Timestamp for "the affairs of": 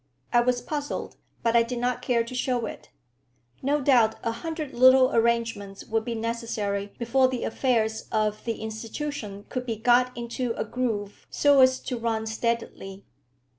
7.27-8.43